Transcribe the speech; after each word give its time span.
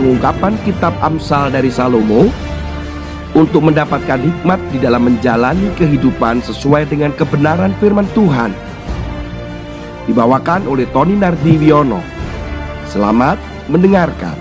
pengungkapan 0.00 0.56
kitab 0.64 0.96
Amsal 1.04 1.52
dari 1.52 1.68
Salomo 1.68 2.24
untuk 3.36 3.60
mendapatkan 3.68 4.16
hikmat 4.16 4.56
di 4.72 4.80
dalam 4.80 5.04
menjalani 5.04 5.68
kehidupan 5.76 6.40
sesuai 6.40 6.88
dengan 6.88 7.12
kebenaran 7.12 7.76
firman 7.76 8.08
Tuhan. 8.16 8.56
Dibawakan 10.08 10.64
oleh 10.64 10.88
Tony 10.88 11.20
Nardiwiono. 11.20 12.00
Selamat 12.88 13.36
mendengarkan. 13.68 14.40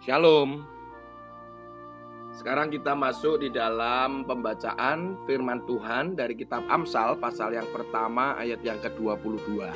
Shalom. 0.00 0.75
Sekarang 2.46 2.70
kita 2.70 2.94
masuk 2.94 3.42
di 3.42 3.50
dalam 3.50 4.22
pembacaan 4.22 5.18
firman 5.26 5.66
Tuhan 5.66 6.14
dari 6.14 6.38
kitab 6.38 6.62
Amsal 6.70 7.18
pasal 7.18 7.58
yang 7.58 7.66
pertama 7.74 8.38
ayat 8.38 8.62
yang 8.62 8.78
ke-22. 8.86 9.66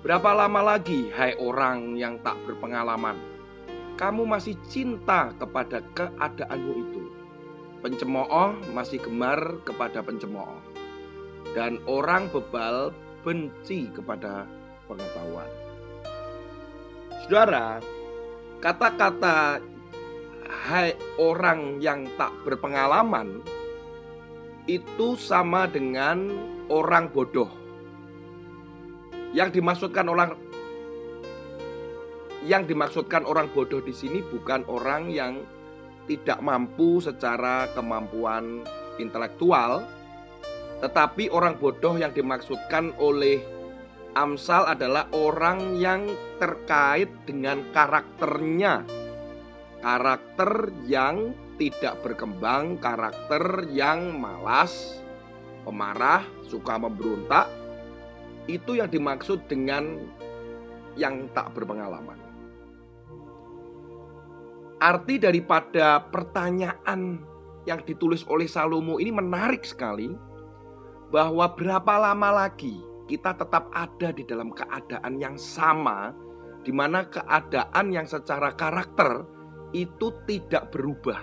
Berapa 0.00 0.30
lama 0.32 0.72
lagi 0.72 1.12
hai 1.12 1.36
orang 1.36 2.00
yang 2.00 2.16
tak 2.24 2.40
berpengalaman? 2.48 3.20
Kamu 4.00 4.24
masih 4.24 4.56
cinta 4.64 5.36
kepada 5.36 5.84
keadaanmu 5.92 6.72
itu. 6.80 7.04
Pencemooh 7.84 8.72
masih 8.72 8.96
gemar 9.04 9.60
kepada 9.68 10.00
pencemooh. 10.00 10.64
Dan 11.52 11.76
orang 11.84 12.32
bebal 12.32 12.88
benci 13.20 13.92
kepada 13.92 14.48
pengetahuan. 14.88 15.52
Saudara, 17.28 17.84
kata-kata 18.64 19.60
hai 20.52 20.92
orang 21.16 21.80
yang 21.80 22.04
tak 22.20 22.30
berpengalaman 22.44 23.40
itu 24.68 25.18
sama 25.18 25.66
dengan 25.66 26.30
orang 26.68 27.08
bodoh. 27.10 27.48
Yang 29.32 29.58
dimaksudkan 29.58 30.06
orang 30.12 30.36
yang 32.44 32.66
dimaksudkan 32.66 33.24
orang 33.24 33.48
bodoh 33.54 33.80
di 33.80 33.94
sini 33.94 34.20
bukan 34.20 34.66
orang 34.68 35.08
yang 35.08 35.40
tidak 36.10 36.42
mampu 36.42 36.98
secara 36.98 37.70
kemampuan 37.72 38.66
intelektual, 38.98 39.86
tetapi 40.82 41.30
orang 41.30 41.56
bodoh 41.56 41.94
yang 41.96 42.10
dimaksudkan 42.10 42.92
oleh 42.98 43.40
Amsal 44.12 44.68
adalah 44.68 45.08
orang 45.16 45.80
yang 45.80 46.04
terkait 46.36 47.08
dengan 47.24 47.64
karakternya 47.72 48.84
karakter 49.82 50.70
yang 50.86 51.34
tidak 51.58 52.00
berkembang, 52.00 52.78
karakter 52.78 53.66
yang 53.68 54.16
malas, 54.16 55.02
pemarah, 55.66 56.22
suka 56.46 56.78
memberontak, 56.78 57.50
itu 58.46 58.78
yang 58.78 58.88
dimaksud 58.88 59.44
dengan 59.50 60.06
yang 60.94 61.28
tak 61.34 61.50
berpengalaman. 61.52 62.18
Arti 64.82 65.14
daripada 65.22 66.02
pertanyaan 66.10 67.22
yang 67.70 67.78
ditulis 67.86 68.26
oleh 68.26 68.50
Salomo 68.50 68.98
ini 68.98 69.14
menarik 69.14 69.62
sekali 69.62 70.10
bahwa 71.14 71.46
berapa 71.54 72.10
lama 72.10 72.46
lagi 72.46 72.82
kita 73.06 73.38
tetap 73.38 73.70
ada 73.70 74.10
di 74.10 74.26
dalam 74.26 74.50
keadaan 74.50 75.22
yang 75.22 75.38
sama 75.38 76.10
di 76.66 76.74
mana 76.74 77.06
keadaan 77.06 77.94
yang 77.94 78.06
secara 78.10 78.50
karakter 78.58 79.22
itu 79.72 80.12
tidak 80.28 80.72
berubah. 80.72 81.20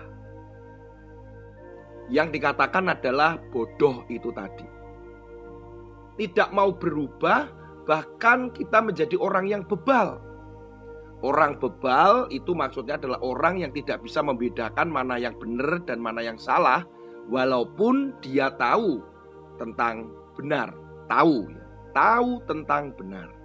Yang 2.10 2.42
dikatakan 2.42 2.90
adalah 2.90 3.38
bodoh 3.54 4.06
itu 4.10 4.34
tadi. 4.34 4.66
Tidak 6.18 6.50
mau 6.52 6.74
berubah, 6.74 7.48
bahkan 7.86 8.50
kita 8.52 8.82
menjadi 8.82 9.16
orang 9.16 9.46
yang 9.48 9.64
bebal. 9.64 10.20
Orang 11.22 11.62
bebal 11.62 12.28
itu 12.34 12.52
maksudnya 12.58 12.98
adalah 12.98 13.22
orang 13.22 13.62
yang 13.62 13.72
tidak 13.72 14.02
bisa 14.04 14.20
membedakan 14.26 14.90
mana 14.90 15.20
yang 15.22 15.36
benar 15.38 15.80
dan 15.86 16.02
mana 16.02 16.26
yang 16.26 16.40
salah, 16.42 16.84
walaupun 17.30 18.16
dia 18.26 18.50
tahu 18.58 19.00
tentang 19.62 20.10
benar, 20.34 20.74
tahu, 21.12 21.46
ya. 21.52 21.64
tahu 21.94 22.40
tentang 22.48 22.96
benar 22.96 23.39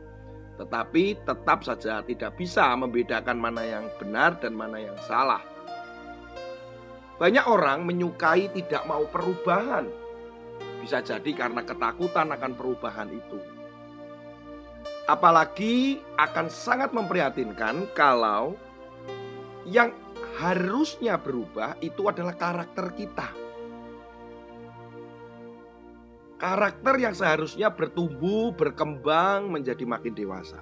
tetapi 0.55 1.19
tetap 1.27 1.67
saja 1.67 2.01
tidak 2.07 2.39
bisa 2.39 2.71
membedakan 2.79 3.39
mana 3.39 3.63
yang 3.67 3.87
benar 3.99 4.39
dan 4.39 4.55
mana 4.55 4.79
yang 4.79 4.95
salah. 5.03 5.43
Banyak 7.19 7.47
orang 7.47 7.87
menyukai 7.87 8.51
tidak 8.51 8.83
mau 8.87 9.07
perubahan, 9.07 9.87
bisa 10.83 10.99
jadi 11.03 11.31
karena 11.35 11.63
ketakutan 11.63 12.31
akan 12.35 12.53
perubahan 12.59 13.11
itu. 13.11 13.39
Apalagi 15.07 16.01
akan 16.17 16.49
sangat 16.49 16.91
memprihatinkan 16.91 17.87
kalau 17.93 18.57
yang 19.69 19.95
harusnya 20.41 21.15
berubah 21.15 21.79
itu 21.79 22.09
adalah 22.11 22.35
karakter 22.35 22.91
kita 22.97 23.44
Karakter 26.45 27.01
yang 27.01 27.17
seharusnya 27.17 27.73
bertumbuh, 27.73 28.53
berkembang 28.53 29.49
menjadi 29.49 29.81
makin 29.89 30.13
dewasa. 30.13 30.61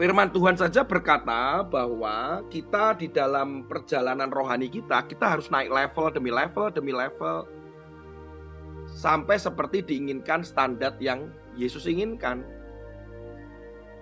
Firman 0.00 0.32
Tuhan 0.32 0.56
saja 0.56 0.80
berkata 0.80 1.60
bahwa 1.60 2.40
kita 2.48 2.96
di 2.96 3.12
dalam 3.12 3.68
perjalanan 3.68 4.32
rohani 4.32 4.72
kita, 4.72 5.04
kita 5.04 5.28
harus 5.28 5.52
naik 5.52 5.68
level 5.68 6.08
demi 6.08 6.32
level 6.32 6.72
demi 6.72 6.96
level 6.96 7.44
sampai 8.88 9.36
seperti 9.36 9.84
diinginkan 9.84 10.40
standar 10.40 10.96
yang 11.04 11.28
Yesus 11.60 11.84
inginkan. 11.84 12.48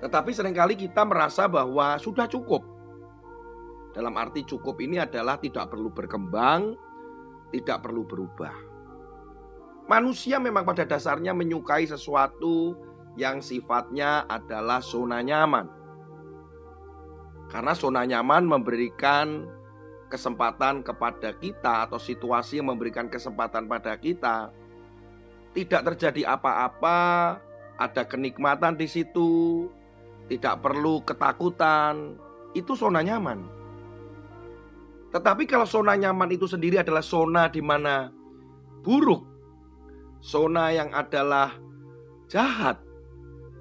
Tetapi 0.07 0.31
sering 0.31 0.55
kali 0.55 0.79
kita 0.79 1.03
merasa 1.03 1.51
bahwa 1.51 1.99
sudah 1.99 2.31
cukup. 2.31 2.63
Dalam 3.91 4.15
arti 4.15 4.47
cukup 4.47 4.79
ini 4.79 5.03
adalah 5.03 5.35
tidak 5.43 5.67
perlu 5.67 5.91
berkembang, 5.91 6.79
tidak 7.51 7.83
perlu 7.83 8.07
berubah. 8.07 8.68
Manusia 9.89 10.37
memang 10.37 10.69
pada 10.69 10.85
dasarnya 10.85 11.33
menyukai 11.33 11.89
sesuatu 11.89 12.77
yang 13.17 13.41
sifatnya 13.41 14.29
adalah 14.29 14.85
zona 14.85 15.25
nyaman. 15.25 15.65
Karena 17.49 17.73
zona 17.73 18.05
nyaman 18.05 18.45
memberikan 18.45 19.49
kesempatan 20.13 20.85
kepada 20.85 21.33
kita 21.41 21.89
atau 21.89 21.97
situasi 21.97 22.61
yang 22.61 22.69
memberikan 22.69 23.09
kesempatan 23.09 23.65
pada 23.65 23.97
kita 23.97 24.53
tidak 25.57 25.89
terjadi 25.93 26.37
apa-apa, 26.37 27.01
ada 27.81 28.03
kenikmatan 28.05 28.77
di 28.77 28.85
situ, 28.85 29.67
tidak 30.29 30.61
perlu 30.61 31.01
ketakutan, 31.01 32.21
itu 32.53 32.77
zona 32.77 33.01
nyaman. 33.01 33.41
Tetapi 35.09 35.49
kalau 35.49 35.65
zona 35.65 35.97
nyaman 35.97 36.29
itu 36.29 36.45
sendiri 36.45 36.77
adalah 36.85 37.01
zona 37.01 37.49
di 37.49 37.65
mana 37.65 38.13
buruk 38.85 39.38
Sona 40.19 40.75
yang 40.75 40.91
adalah 40.91 41.55
jahat, 42.27 42.83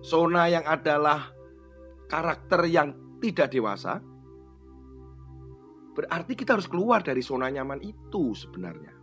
Sona 0.01 0.49
yang 0.49 0.65
adalah 0.65 1.31
karakter 2.07 2.65
yang 2.65 2.95
tidak 3.19 3.51
dewasa, 3.51 3.99
berarti 5.97 6.33
kita 6.37 6.55
harus 6.55 6.69
keluar 6.69 7.01
dari 7.03 7.19
zona 7.19 7.49
nyaman 7.49 7.81
itu 7.83 8.33
sebenarnya. 8.37 8.93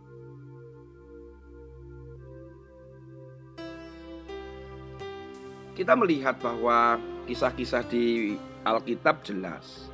Kita 5.75 5.91
melihat 5.99 6.39
bahwa 6.39 6.95
kisah-kisah 7.27 7.83
di 7.91 8.39
Alkitab 8.63 9.27
jelas. 9.27 9.91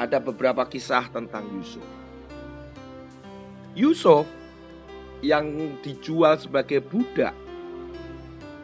Ada 0.00 0.18
beberapa 0.18 0.64
kisah 0.64 1.06
tentang 1.12 1.44
Yusuf. 1.52 1.84
Yusuf 3.76 4.24
yang 5.24 5.80
dijual 5.80 6.36
sebagai 6.36 6.84
budak. 6.84 7.32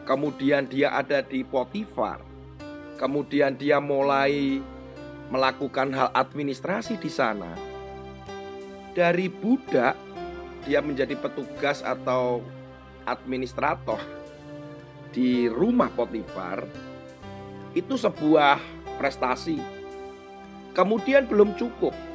Kemudian 0.05 0.69
dia 0.69 0.93
ada 0.93 1.25
di 1.25 1.41
Potifar. 1.41 2.21
Kemudian 3.01 3.57
dia 3.57 3.81
mulai 3.81 4.61
melakukan 5.33 5.89
hal 5.89 6.13
administrasi 6.13 7.01
di 7.01 7.09
sana. 7.09 7.57
Dari 8.93 9.25
budak 9.25 9.97
dia 10.69 10.85
menjadi 10.85 11.17
petugas 11.17 11.81
atau 11.81 12.45
administrator 13.09 13.97
di 15.09 15.49
rumah 15.49 15.89
Potifar. 15.89 16.69
Itu 17.73 17.97
sebuah 17.97 18.61
prestasi. 19.01 19.57
Kemudian 20.77 21.25
belum 21.25 21.57
cukup 21.57 22.10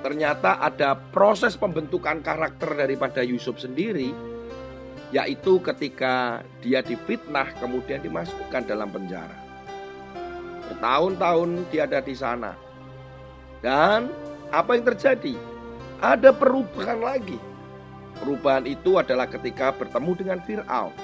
ternyata 0.00 0.60
ada 0.60 0.96
proses 0.96 1.56
pembentukan 1.56 2.24
karakter 2.24 2.72
daripada 2.76 3.20
Yusuf 3.20 3.60
sendiri 3.60 4.12
yaitu 5.10 5.58
ketika 5.58 6.40
dia 6.62 6.80
difitnah 6.80 7.50
kemudian 7.58 7.98
dimasukkan 7.98 8.62
dalam 8.62 8.88
penjara. 8.94 9.34
Bertahun-tahun 10.70 11.66
dia 11.74 11.90
ada 11.90 11.98
di 11.98 12.14
sana. 12.14 12.54
Dan 13.58 14.06
apa 14.54 14.78
yang 14.78 14.86
terjadi? 14.86 15.34
Ada 15.98 16.30
perubahan 16.30 17.02
lagi. 17.02 17.36
Perubahan 18.22 18.64
itu 18.70 18.96
adalah 19.02 19.26
ketika 19.26 19.74
bertemu 19.74 20.12
dengan 20.14 20.38
Fir'aun. 20.46 20.94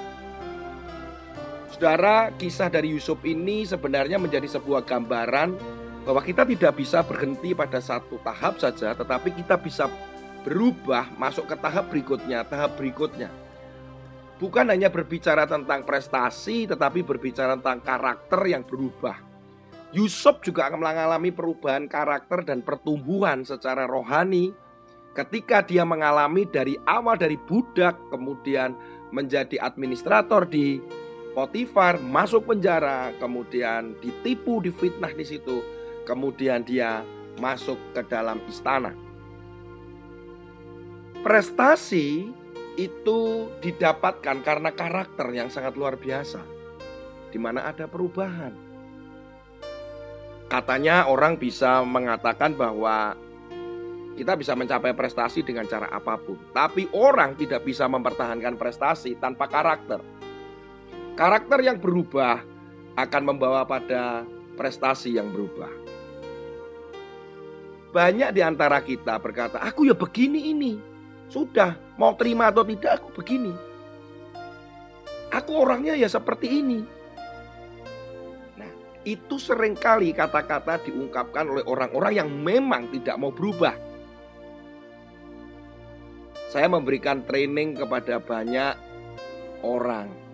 Saudara, 1.75 2.33
kisah 2.39 2.73
dari 2.73 2.95
Yusuf 2.95 3.21
ini 3.27 3.67
sebenarnya 3.67 4.17
menjadi 4.17 4.49
sebuah 4.49 4.87
gambaran 4.87 5.76
bahwa 6.07 6.23
kita 6.23 6.47
tidak 6.47 6.79
bisa 6.79 7.03
berhenti 7.03 7.51
pada 7.51 7.83
satu 7.83 8.23
tahap 8.23 8.63
saja, 8.63 8.95
tetapi 8.95 9.35
kita 9.35 9.59
bisa 9.59 9.91
berubah 10.47 11.11
masuk 11.19 11.51
ke 11.51 11.59
tahap 11.59 11.91
berikutnya, 11.91 12.47
tahap 12.47 12.79
berikutnya. 12.79 13.27
Bukan 14.39 14.71
hanya 14.71 14.87
berbicara 14.87 15.51
tentang 15.51 15.83
prestasi, 15.83 16.71
tetapi 16.71 17.03
berbicara 17.03 17.59
tentang 17.59 17.83
karakter 17.83 18.39
yang 18.47 18.63
berubah. 18.63 19.19
Yusuf 19.91 20.39
juga 20.47 20.71
akan 20.71 20.79
mengalami 20.79 21.35
perubahan 21.35 21.91
karakter 21.91 22.47
dan 22.47 22.63
pertumbuhan 22.63 23.43
secara 23.43 23.91
rohani 23.91 24.55
ketika 25.17 25.65
dia 25.65 25.83
mengalami 25.83 26.45
dari 26.45 26.77
awal 26.85 27.17
dari 27.17 27.41
budak 27.41 27.97
kemudian 28.13 28.77
menjadi 29.11 29.57
administrator 29.59 30.45
di 30.45 30.79
Potifar 31.37 32.01
masuk 32.01 32.49
penjara, 32.49 33.13
kemudian 33.21 33.93
ditipu, 34.01 34.57
difitnah 34.57 35.13
di 35.13 35.21
situ, 35.21 35.61
kemudian 36.07 36.63
dia 36.63 37.03
masuk 37.43 37.77
ke 37.93 38.01
dalam 38.07 38.39
istana. 38.47 38.95
Prestasi 41.27 42.31
itu 42.79 43.51
didapatkan 43.59 44.47
karena 44.47 44.71
karakter 44.71 45.27
yang 45.35 45.51
sangat 45.51 45.75
luar 45.75 45.99
biasa, 45.99 46.39
di 47.35 47.39
mana 47.43 47.67
ada 47.67 47.91
perubahan. 47.91 48.55
Katanya 50.47 51.11
orang 51.11 51.35
bisa 51.35 51.83
mengatakan 51.83 52.55
bahwa 52.55 53.19
kita 54.15 54.39
bisa 54.39 54.55
mencapai 54.55 54.95
prestasi 54.95 55.43
dengan 55.43 55.67
cara 55.67 55.91
apa 55.91 56.15
pun, 56.17 56.39
tapi 56.55 56.87
orang 56.95 57.35
tidak 57.35 57.67
bisa 57.67 57.91
mempertahankan 57.91 58.55
prestasi 58.55 59.19
tanpa 59.19 59.51
karakter. 59.51 59.99
Karakter 61.19 61.59
yang 61.65 61.83
berubah 61.83 62.45
akan 62.97 63.23
membawa 63.25 63.67
pada 63.67 64.23
prestasi 64.57 65.17
yang 65.19 65.29
berubah. 65.33 65.86
Banyak 67.97 68.37
di 68.37 68.45
antara 68.45 68.85
kita 68.85 69.17
berkata, 69.17 69.57
"Aku 69.65 69.89
ya 69.89 69.97
begini 69.97 70.53
ini." 70.53 70.77
Sudah, 71.33 71.81
mau 71.97 72.13
terima 72.13 72.53
atau 72.53 72.61
tidak 72.69 73.01
aku 73.01 73.09
begini. 73.17 73.57
Aku 75.33 75.65
orangnya 75.65 75.97
ya 75.97 76.05
seperti 76.05 76.61
ini. 76.61 76.85
Nah, 78.61 78.71
itu 79.09 79.41
sering 79.41 79.73
kali 79.73 80.13
kata-kata 80.13 80.85
diungkapkan 80.85 81.49
oleh 81.49 81.65
orang-orang 81.65 82.13
yang 82.21 82.29
memang 82.29 82.93
tidak 82.93 83.17
mau 83.17 83.33
berubah. 83.33 83.73
Saya 86.53 86.69
memberikan 86.69 87.25
training 87.25 87.81
kepada 87.81 88.21
banyak 88.21 88.77
orang 89.65 90.27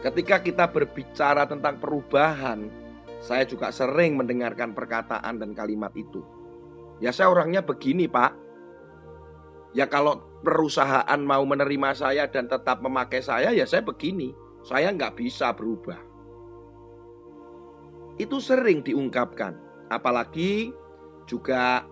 Ketika 0.00 0.40
kita 0.40 0.64
berbicara 0.64 1.44
tentang 1.44 1.76
perubahan, 1.76 2.72
saya 3.20 3.44
juga 3.44 3.68
sering 3.68 4.16
mendengarkan 4.16 4.72
perkataan 4.72 5.36
dan 5.36 5.52
kalimat 5.52 5.92
itu. 5.92 6.24
Ya 7.04 7.12
saya 7.12 7.28
orangnya 7.28 7.60
begini 7.60 8.08
pak. 8.08 8.32
Ya 9.76 9.86
kalau 9.86 10.24
perusahaan 10.40 11.20
mau 11.20 11.44
menerima 11.44 11.94
saya 11.94 12.24
dan 12.26 12.48
tetap 12.48 12.80
memakai 12.80 13.20
saya, 13.20 13.52
ya 13.52 13.68
saya 13.68 13.84
begini. 13.84 14.32
Saya 14.64 14.92
nggak 14.92 15.20
bisa 15.20 15.52
berubah. 15.52 16.00
Itu 18.16 18.40
sering 18.40 18.84
diungkapkan. 18.84 19.56
Apalagi 19.88 20.72
juga 21.28 21.84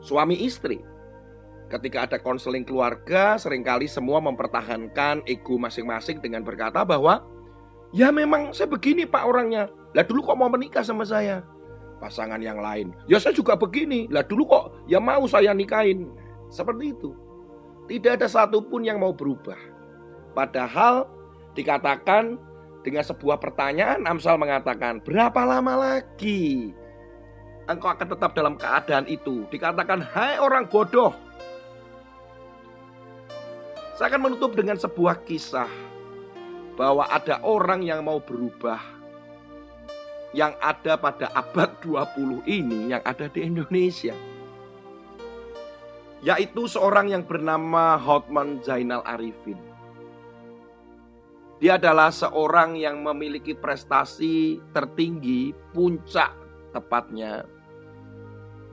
suami 0.00 0.44
istri. 0.44 0.80
Ketika 1.68 2.08
ada 2.08 2.16
konseling 2.16 2.64
keluarga, 2.64 3.36
sering 3.36 3.60
kali 3.60 3.84
semua 3.84 4.24
mempertahankan 4.24 5.20
ego 5.28 5.60
masing-masing 5.60 6.24
dengan 6.24 6.40
berkata 6.40 6.80
bahwa 6.80 7.20
Ya 7.88 8.12
memang 8.12 8.52
saya 8.52 8.68
begini 8.68 9.08
pak 9.08 9.24
orangnya. 9.24 9.72
Lah 9.96 10.04
dulu 10.04 10.24
kok 10.24 10.38
mau 10.40 10.50
menikah 10.52 10.84
sama 10.84 11.04
saya? 11.04 11.44
Pasangan 11.98 12.38
yang 12.38 12.60
lain. 12.60 12.94
Ya 13.10 13.18
saya 13.18 13.34
juga 13.34 13.56
begini. 13.56 14.06
Lah 14.12 14.22
dulu 14.22 14.44
kok 14.48 14.64
ya 14.86 15.00
mau 15.00 15.24
saya 15.24 15.54
nikahin. 15.56 16.08
Seperti 16.48 16.92
itu. 16.96 17.12
Tidak 17.88 18.20
ada 18.20 18.28
satupun 18.28 18.84
yang 18.84 19.00
mau 19.00 19.16
berubah. 19.16 19.56
Padahal 20.36 21.08
dikatakan 21.56 22.36
dengan 22.84 23.02
sebuah 23.02 23.40
pertanyaan 23.40 24.06
Amsal 24.06 24.38
mengatakan 24.38 25.02
berapa 25.02 25.42
lama 25.42 25.74
lagi 25.74 26.70
engkau 27.68 27.92
akan 27.92 28.08
tetap 28.08 28.32
dalam 28.32 28.54
keadaan 28.56 29.04
itu. 29.06 29.44
Dikatakan 29.52 30.00
hai 30.00 30.40
orang 30.40 30.66
bodoh. 30.66 31.12
Saya 33.94 34.14
akan 34.14 34.30
menutup 34.30 34.56
dengan 34.56 34.78
sebuah 34.80 35.26
kisah 35.28 35.68
bahwa 36.78 37.04
ada 37.10 37.42
orang 37.42 37.82
yang 37.84 38.06
mau 38.06 38.22
berubah 38.22 38.97
yang 40.36 40.52
ada 40.60 41.00
pada 41.00 41.32
abad 41.32 41.72
20 41.80 42.44
ini 42.44 42.92
yang 42.92 43.02
ada 43.04 43.28
di 43.32 43.44
Indonesia. 43.44 44.12
Yaitu 46.20 46.66
seorang 46.66 47.14
yang 47.14 47.22
bernama 47.22 47.94
Hotman 47.96 48.58
Zainal 48.60 49.06
Arifin. 49.06 49.56
Dia 51.58 51.74
adalah 51.74 52.14
seorang 52.14 52.78
yang 52.78 53.02
memiliki 53.02 53.50
prestasi 53.50 54.62
tertinggi, 54.70 55.50
puncak 55.74 56.30
tepatnya 56.70 57.42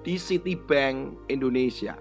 di 0.05 0.21
Citibank 0.21 1.17
Indonesia. 1.33 1.97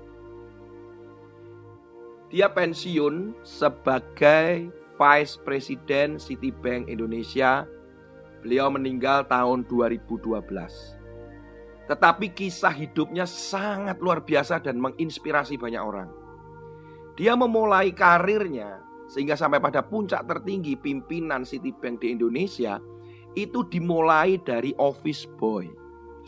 Dia 2.29 2.53
pensiun 2.53 3.33
sebagai 3.41 4.69
Vice 5.01 5.35
President 5.41 6.21
Citibank 6.21 6.93
Indonesia. 6.93 7.65
Beliau 8.45 8.69
meninggal 8.69 9.25
tahun 9.25 9.65
2012. 9.65 10.21
Tetapi 11.89 12.27
kisah 12.37 12.77
hidupnya 12.77 13.25
sangat 13.25 13.97
luar 14.05 14.21
biasa 14.21 14.61
dan 14.61 14.77
menginspirasi 14.77 15.57
banyak 15.57 15.81
orang. 15.81 16.13
Dia 17.17 17.33
memulai 17.41 17.89
karirnya 17.97 18.85
sehingga 19.09 19.33
sampai 19.33 19.65
pada 19.65 19.81
puncak 19.81 20.29
tertinggi 20.29 20.77
pimpinan 20.77 21.49
Citibank 21.49 22.05
di 22.05 22.13
Indonesia 22.13 22.81
itu 23.33 23.65
dimulai 23.65 24.37
dari 24.45 24.77
office 24.77 25.25
boy. 25.41 25.69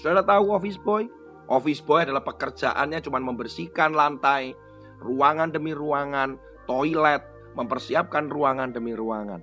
Sudah 0.00 0.25
tahu 0.25 0.56
office 0.56 0.80
boy? 0.80 1.04
Office 1.52 1.85
boy 1.85 2.08
adalah 2.08 2.25
pekerjaannya 2.25 3.04
cuma 3.04 3.20
membersihkan 3.20 3.92
lantai, 3.92 4.56
ruangan 5.04 5.52
demi 5.52 5.76
ruangan, 5.76 6.40
toilet, 6.64 7.23
mempersiapkan 7.54 8.28
ruangan 8.28 8.75
demi 8.75 8.92
ruangan. 8.92 9.40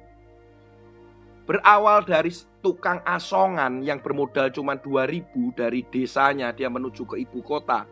Berawal 1.44 2.08
dari 2.08 2.32
tukang 2.64 3.04
asongan 3.04 3.84
yang 3.84 4.00
bermodal 4.00 4.48
cuma 4.56 4.80
2000 4.80 5.28
dari 5.60 5.84
desanya 5.92 6.56
dia 6.56 6.72
menuju 6.72 7.04
ke 7.04 7.20
ibu 7.20 7.44
kota 7.44 7.84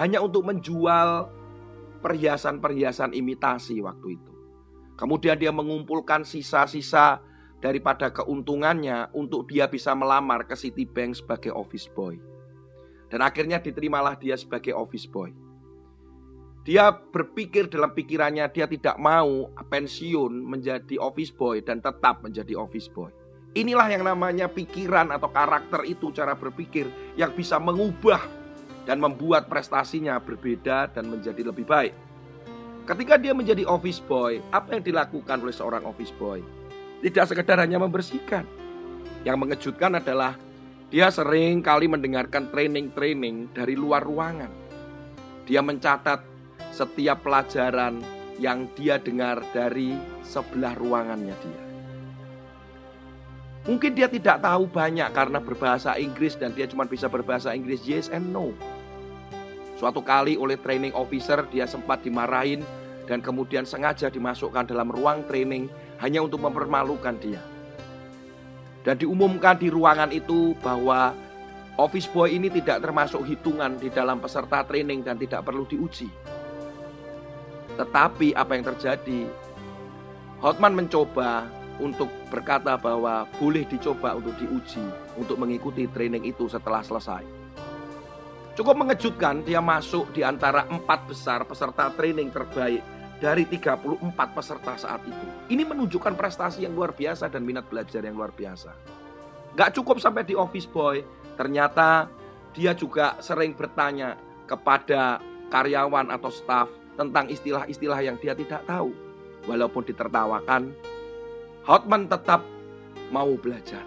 hanya 0.00 0.24
untuk 0.24 0.48
menjual 0.48 1.28
perhiasan-perhiasan 2.00 3.12
imitasi 3.12 3.84
waktu 3.84 4.16
itu. 4.16 4.32
Kemudian 4.96 5.36
dia 5.36 5.52
mengumpulkan 5.52 6.24
sisa-sisa 6.24 7.20
daripada 7.60 8.08
keuntungannya 8.08 9.12
untuk 9.12 9.44
dia 9.44 9.68
bisa 9.68 9.92
melamar 9.92 10.48
ke 10.48 10.56
Citibank 10.56 11.20
sebagai 11.20 11.52
office 11.52 11.88
boy. 11.92 12.16
Dan 13.12 13.20
akhirnya 13.20 13.60
diterimalah 13.60 14.16
dia 14.16 14.40
sebagai 14.40 14.72
office 14.72 15.04
boy. 15.04 15.36
Dia 16.66 16.90
berpikir 16.90 17.70
dalam 17.70 17.94
pikirannya 17.94 18.50
dia 18.50 18.66
tidak 18.66 18.98
mau 18.98 19.54
pensiun 19.54 20.34
menjadi 20.34 20.98
office 20.98 21.30
boy 21.30 21.62
dan 21.62 21.78
tetap 21.78 22.26
menjadi 22.26 22.58
office 22.58 22.90
boy. 22.90 23.06
Inilah 23.54 23.86
yang 23.86 24.02
namanya 24.02 24.50
pikiran 24.50 25.14
atau 25.14 25.30
karakter 25.30 25.86
itu 25.86 26.10
cara 26.10 26.34
berpikir 26.34 26.90
yang 27.14 27.30
bisa 27.38 27.62
mengubah 27.62 28.18
dan 28.82 28.98
membuat 28.98 29.46
prestasinya 29.46 30.18
berbeda 30.18 30.90
dan 30.90 31.06
menjadi 31.06 31.54
lebih 31.54 31.62
baik. 31.62 31.94
Ketika 32.82 33.14
dia 33.14 33.30
menjadi 33.30 33.62
office 33.62 34.02
boy, 34.02 34.42
apa 34.50 34.74
yang 34.74 34.82
dilakukan 34.82 35.38
oleh 35.38 35.54
seorang 35.54 35.86
office 35.86 36.14
boy? 36.18 36.42
Tidak 36.98 37.30
sekedar 37.30 37.62
hanya 37.62 37.78
membersihkan. 37.78 38.42
Yang 39.22 39.36
mengejutkan 39.38 40.02
adalah 40.02 40.34
dia 40.90 41.14
sering 41.14 41.62
kali 41.62 41.86
mendengarkan 41.86 42.50
training-training 42.50 43.54
dari 43.54 43.78
luar 43.78 44.02
ruangan. 44.02 44.50
Dia 45.46 45.62
mencatat 45.62 46.35
setiap 46.76 47.24
pelajaran 47.24 48.04
yang 48.36 48.68
dia 48.76 49.00
dengar 49.00 49.40
dari 49.56 49.96
sebelah 50.20 50.76
ruangannya 50.76 51.32
dia. 51.32 51.62
Mungkin 53.64 53.96
dia 53.96 54.06
tidak 54.12 54.44
tahu 54.44 54.68
banyak 54.68 55.08
karena 55.10 55.40
berbahasa 55.40 55.96
Inggris 55.96 56.36
dan 56.36 56.52
dia 56.52 56.68
cuma 56.68 56.84
bisa 56.84 57.08
berbahasa 57.08 57.56
Inggris 57.56 57.82
yes 57.88 58.12
and 58.12 58.28
no. 58.28 58.52
Suatu 59.80 60.04
kali 60.04 60.36
oleh 60.36 60.60
training 60.60 60.92
officer 60.92 61.48
dia 61.48 61.64
sempat 61.64 62.04
dimarahin 62.04 62.60
dan 63.08 63.24
kemudian 63.24 63.64
sengaja 63.64 64.12
dimasukkan 64.12 64.68
dalam 64.68 64.92
ruang 64.92 65.24
training 65.26 65.72
hanya 65.98 66.20
untuk 66.20 66.44
mempermalukan 66.44 67.16
dia. 67.18 67.40
Dan 68.84 69.00
diumumkan 69.02 69.58
di 69.58 69.66
ruangan 69.66 70.14
itu 70.14 70.54
bahwa 70.62 71.10
Office 71.76 72.08
boy 72.08 72.32
ini 72.32 72.48
tidak 72.48 72.80
termasuk 72.80 73.20
hitungan 73.28 73.76
di 73.76 73.92
dalam 73.92 74.16
peserta 74.16 74.64
training 74.64 75.04
dan 75.04 75.20
tidak 75.20 75.44
perlu 75.44 75.68
diuji. 75.68 76.08
Tetapi 77.76 78.32
apa 78.32 78.52
yang 78.56 78.64
terjadi? 78.64 79.28
Hotman 80.40 80.76
mencoba 80.76 81.48
untuk 81.76 82.08
berkata 82.32 82.76
bahwa 82.80 83.28
boleh 83.36 83.64
dicoba 83.68 84.16
untuk 84.16 84.36
diuji 84.40 84.84
untuk 85.20 85.36
mengikuti 85.36 85.84
training 85.88 86.24
itu 86.24 86.48
setelah 86.48 86.80
selesai. 86.80 87.24
Cukup 88.56 88.72
mengejutkan 88.80 89.44
dia 89.44 89.60
masuk 89.60 90.08
di 90.16 90.24
antara 90.24 90.64
empat 90.72 91.04
besar 91.04 91.44
peserta 91.44 91.92
training 91.92 92.32
terbaik 92.32 92.80
dari 93.20 93.44
34 93.44 94.12
peserta 94.32 94.72
saat 94.80 95.04
itu. 95.04 95.26
Ini 95.52 95.64
menunjukkan 95.68 96.16
prestasi 96.16 96.64
yang 96.64 96.72
luar 96.72 96.96
biasa 96.96 97.28
dan 97.28 97.44
minat 97.44 97.68
belajar 97.68 98.00
yang 98.00 98.16
luar 98.16 98.32
biasa. 98.32 98.72
Gak 99.56 99.76
cukup 99.76 100.00
sampai 100.00 100.24
di 100.24 100.32
office 100.36 100.68
boy, 100.68 101.04
ternyata 101.36 102.08
dia 102.56 102.72
juga 102.72 103.20
sering 103.20 103.52
bertanya 103.52 104.16
kepada 104.48 105.20
karyawan 105.52 106.08
atau 106.12 106.32
staff 106.32 106.68
tentang 106.96 107.28
istilah-istilah 107.28 108.00
yang 108.02 108.16
dia 108.18 108.32
tidak 108.32 108.64
tahu. 108.64 108.90
Walaupun 109.46 109.86
ditertawakan, 109.86 110.74
Hotman 111.62 112.10
tetap 112.10 112.42
mau 113.14 113.30
belajar. 113.38 113.84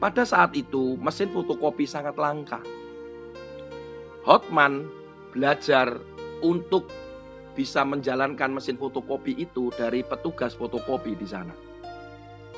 Pada 0.00 0.24
saat 0.24 0.52
itu, 0.56 0.96
mesin 1.00 1.32
fotokopi 1.32 1.84
sangat 1.88 2.16
langka. 2.20 2.60
Hotman 4.24 4.88
belajar 5.32 6.00
untuk 6.44 6.88
bisa 7.52 7.84
menjalankan 7.84 8.56
mesin 8.56 8.76
fotokopi 8.80 9.36
itu 9.36 9.68
dari 9.76 10.04
petugas 10.04 10.56
fotokopi 10.56 11.16
di 11.16 11.28
sana. 11.28 11.52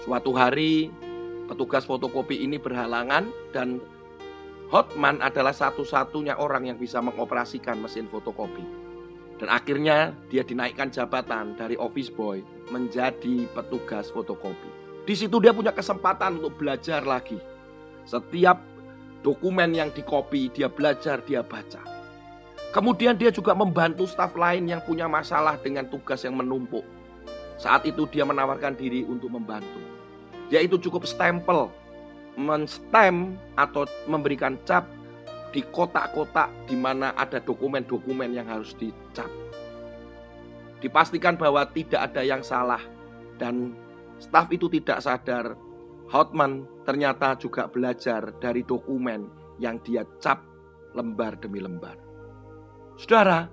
Suatu 0.03 0.35
hari, 0.35 0.91
petugas 1.47 1.87
fotokopi 1.87 2.43
ini 2.43 2.59
berhalangan 2.59 3.31
dan 3.55 3.79
Hotman 4.73 5.21
adalah 5.21 5.53
satu-satunya 5.53 6.41
orang 6.41 6.65
yang 6.65 6.81
bisa 6.81 6.97
mengoperasikan 7.05 7.77
mesin 7.77 8.09
fotokopi. 8.09 8.82
Dan 9.43 9.51
akhirnya 9.51 10.15
dia 10.31 10.47
dinaikkan 10.47 10.95
jabatan 10.95 11.59
dari 11.59 11.75
office 11.75 12.15
boy 12.15 12.47
menjadi 12.71 13.51
petugas 13.51 14.07
fotokopi. 14.15 14.71
Di 15.03 15.19
situ 15.19 15.43
dia 15.43 15.51
punya 15.51 15.75
kesempatan 15.75 16.39
untuk 16.39 16.63
belajar 16.63 17.03
lagi. 17.03 17.43
Setiap 18.07 18.63
dokumen 19.27 19.75
yang 19.75 19.91
dikopi, 19.91 20.47
dia 20.55 20.71
belajar, 20.71 21.19
dia 21.27 21.43
baca. 21.43 21.83
Kemudian 22.71 23.19
dia 23.19 23.35
juga 23.35 23.51
membantu 23.51 24.07
staf 24.07 24.39
lain 24.39 24.71
yang 24.71 24.79
punya 24.87 25.11
masalah 25.11 25.59
dengan 25.59 25.91
tugas 25.91 26.23
yang 26.23 26.39
menumpuk. 26.39 26.87
Saat 27.59 27.83
itu 27.83 28.07
dia 28.15 28.23
menawarkan 28.23 28.79
diri 28.79 29.03
untuk 29.03 29.27
membantu. 29.27 29.83
Yaitu 30.55 30.79
cukup 30.79 31.03
stempel, 31.03 31.67
menstem 32.39 33.35
atau 33.59 33.91
memberikan 34.07 34.55
cap 34.63 34.87
di 35.53 35.61
kotak-kotak 35.69 36.67
di 36.67 36.75
mana 36.75 37.13
ada 37.13 37.39
dokumen-dokumen 37.39 38.33
yang 38.33 38.49
harus 38.49 38.73
dicap. 38.81 39.29
Dipastikan 40.81 41.39
bahwa 41.39 41.63
tidak 41.71 42.11
ada 42.11 42.25
yang 42.25 42.43
salah 42.43 42.81
dan 43.39 43.77
staf 44.19 44.51
itu 44.51 44.67
tidak 44.73 44.99
sadar 45.05 45.55
Hotman 46.11 46.69
ternyata 46.85 47.39
juga 47.39 47.71
belajar 47.71 48.37
dari 48.37 48.67
dokumen 48.67 49.31
yang 49.63 49.79
dia 49.81 50.05
cap 50.21 50.45
lembar 50.93 51.41
demi 51.41 51.63
lembar. 51.63 51.97
Saudara, 53.01 53.49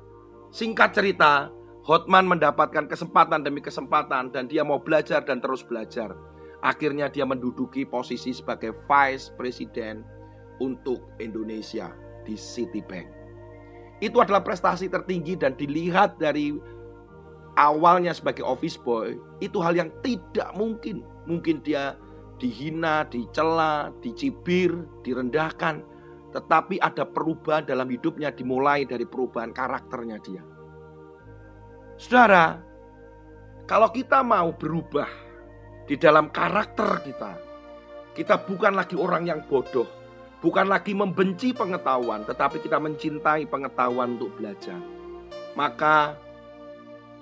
singkat 0.51 0.91
cerita, 0.91 1.47
Hotman 1.87 2.27
mendapatkan 2.27 2.89
kesempatan 2.91 3.47
demi 3.47 3.63
kesempatan 3.63 4.35
dan 4.35 4.51
dia 4.51 4.67
mau 4.67 4.83
belajar 4.83 5.23
dan 5.23 5.39
terus 5.39 5.63
belajar. 5.63 6.11
Akhirnya 6.59 7.07
dia 7.07 7.23
menduduki 7.23 7.87
posisi 7.87 8.35
sebagai 8.35 8.75
Vice 8.83 9.31
President 9.39 10.18
untuk 10.59 11.03
Indonesia 11.17 11.91
di 12.23 12.35
Citibank. 12.35 13.07
Itu 13.99 14.23
adalah 14.23 14.39
prestasi 14.43 14.87
tertinggi 14.87 15.35
dan 15.35 15.59
dilihat 15.59 16.19
dari 16.19 16.55
awalnya 17.59 18.15
sebagai 18.15 18.47
office 18.47 18.79
boy, 18.79 19.19
itu 19.43 19.59
hal 19.59 19.75
yang 19.75 19.91
tidak 19.99 20.47
mungkin. 20.55 21.03
Mungkin 21.27 21.59
dia 21.63 21.99
dihina, 22.39 23.03
dicela, 23.11 23.91
dicibir, 23.99 24.71
direndahkan. 25.03 25.83
Tetapi 26.31 26.79
ada 26.79 27.03
perubahan 27.03 27.67
dalam 27.67 27.91
hidupnya 27.91 28.31
dimulai 28.31 28.87
dari 28.87 29.03
perubahan 29.03 29.51
karakternya 29.51 30.17
dia. 30.23 30.43
Saudara, 31.99 32.63
kalau 33.67 33.91
kita 33.91 34.23
mau 34.23 34.55
berubah 34.55 35.09
di 35.83 35.99
dalam 35.99 36.31
karakter 36.31 37.03
kita, 37.03 37.33
kita 38.15 38.39
bukan 38.47 38.77
lagi 38.77 38.95
orang 38.95 39.27
yang 39.27 39.43
bodoh, 39.49 39.89
bukan 40.39 40.67
lagi 40.67 40.95
membenci 40.95 41.51
pengetahuan, 41.51 42.23
tetapi 42.23 42.63
kita 42.63 42.79
mencintai 42.79 43.47
pengetahuan 43.47 44.15
untuk 44.19 44.35
belajar. 44.39 44.79
Maka 45.55 46.15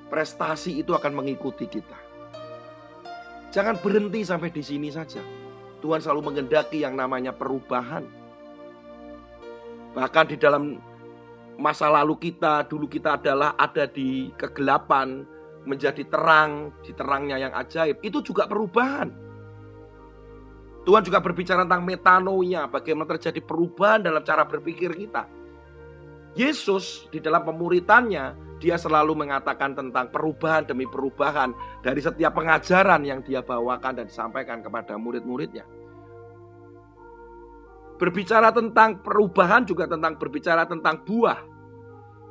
prestasi 0.07 0.79
itu 0.81 0.93
akan 0.93 1.13
mengikuti 1.17 1.65
kita. 1.65 1.97
Jangan 3.51 3.79
berhenti 3.81 4.21
sampai 4.21 4.53
di 4.53 4.61
sini 4.61 4.93
saja. 4.93 5.23
Tuhan 5.81 6.01
selalu 6.01 6.33
mengendaki 6.33 6.81
yang 6.81 6.97
namanya 6.97 7.33
perubahan. 7.33 8.05
Bahkan 9.97 10.25
di 10.29 10.37
dalam 10.37 10.77
masa 11.57 11.89
lalu 11.89 12.17
kita, 12.21 12.65
dulu 12.69 12.85
kita 12.85 13.17
adalah 13.17 13.57
ada 13.57 13.89
di 13.89 14.29
kegelapan, 14.37 15.25
menjadi 15.65 16.05
terang, 16.05 16.71
di 16.85 16.93
terangnya 16.93 17.37
yang 17.41 17.53
ajaib. 17.57 17.97
Itu 18.05 18.21
juga 18.21 18.45
perubahan. 18.45 19.26
Tuhan 20.87 21.03
juga 21.03 21.19
berbicara 21.19 21.67
tentang 21.67 21.83
metanoia, 21.83 22.63
bagaimana 22.71 23.11
terjadi 23.19 23.43
perubahan 23.43 24.07
dalam 24.07 24.23
cara 24.23 24.47
berpikir 24.47 24.95
kita. 24.95 25.27
Yesus 26.31 27.11
di 27.11 27.19
dalam 27.19 27.43
pemuritannya 27.43 28.55
dia 28.55 28.79
selalu 28.79 29.11
mengatakan 29.19 29.75
tentang 29.75 30.07
perubahan 30.07 30.63
demi 30.63 30.87
perubahan 30.87 31.51
dari 31.83 31.99
setiap 31.99 32.39
pengajaran 32.39 33.03
yang 33.03 33.19
dia 33.19 33.43
bawakan 33.43 33.99
dan 33.99 34.07
disampaikan 34.07 34.63
kepada 34.63 34.95
murid-muridnya. 34.95 35.67
Berbicara 37.99 38.55
tentang 38.55 39.03
perubahan 39.03 39.67
juga 39.67 39.91
tentang 39.91 40.15
berbicara 40.15 40.63
tentang 40.71 41.03
buah. 41.03 41.43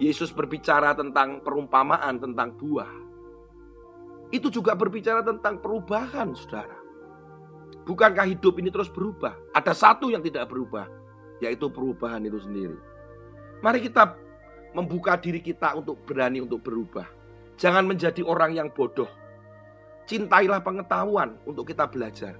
Yesus 0.00 0.32
berbicara 0.32 0.96
tentang 0.96 1.44
perumpamaan 1.44 2.24
tentang 2.24 2.56
buah. 2.56 2.88
Itu 4.32 4.48
juga 4.48 4.72
berbicara 4.72 5.20
tentang 5.20 5.60
perubahan, 5.60 6.32
saudara. 6.32 6.85
Bukankah 7.86 8.26
hidup 8.26 8.58
ini 8.58 8.74
terus 8.74 8.90
berubah? 8.90 9.38
Ada 9.54 9.70
satu 9.70 10.10
yang 10.10 10.18
tidak 10.18 10.50
berubah, 10.50 10.90
yaitu 11.38 11.70
perubahan 11.70 12.26
itu 12.26 12.42
sendiri. 12.42 12.74
Mari 13.62 13.78
kita 13.86 14.18
membuka 14.74 15.14
diri 15.14 15.38
kita 15.38 15.78
untuk 15.78 16.02
berani 16.02 16.42
untuk 16.42 16.66
berubah. 16.66 17.06
Jangan 17.56 17.86
menjadi 17.86 18.26
orang 18.26 18.58
yang 18.58 18.68
bodoh. 18.74 19.08
Cintailah 20.10 20.60
pengetahuan 20.60 21.38
untuk 21.46 21.70
kita 21.70 21.86
belajar. 21.86 22.34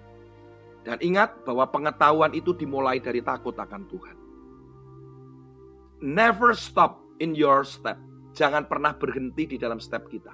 Dan 0.83 0.99
ingat 1.03 1.43
bahwa 1.43 1.67
pengetahuan 1.67 2.31
itu 2.35 2.55
dimulai 2.55 2.99
dari 2.99 3.23
takut 3.23 3.55
akan 3.55 3.83
Tuhan. 3.91 4.17
Never 6.03 6.53
stop 6.53 7.01
in 7.23 7.33
your 7.33 7.65
step. 7.65 7.97
Jangan 8.37 8.69
pernah 8.69 8.93
berhenti 8.93 9.49
di 9.49 9.57
dalam 9.57 9.81
step 9.81 10.07
kita. 10.13 10.31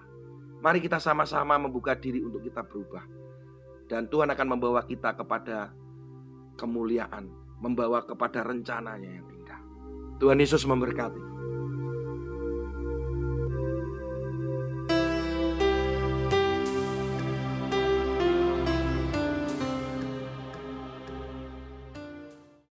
Mari 0.61 0.83
kita 0.83 0.99
sama-sama 0.99 1.55
membuka 1.57 1.95
diri 1.95 2.21
untuk 2.21 2.43
kita 2.43 2.67
berubah. 2.67 3.07
Dan 3.93 4.09
Tuhan 4.09 4.33
akan 4.33 4.57
membawa 4.57 4.89
kita 4.89 5.13
kepada 5.13 5.69
kemuliaan. 6.57 7.29
Membawa 7.61 8.01
kepada 8.09 8.41
rencananya 8.41 9.21
yang 9.21 9.29
indah. 9.29 9.61
Tuhan 10.17 10.41
Yesus 10.41 10.65
memberkati. 10.65 11.32